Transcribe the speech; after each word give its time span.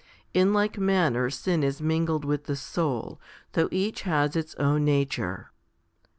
In 0.33 0.51
like 0.51 0.79
manner 0.79 1.29
sin 1.29 1.61
is 1.61 1.79
mingled 1.79 2.25
with 2.25 2.45
the 2.45 2.55
soul, 2.55 3.21
though 3.53 3.69
each 3.71 4.01
has 4.01 4.35
its 4.35 4.55
own 4.55 4.83
nature. 4.83 5.51